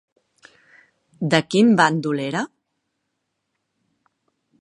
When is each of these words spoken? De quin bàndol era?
De 1.33 1.41
quin 1.53 1.69
bàndol 1.81 2.23
era? 2.23 2.41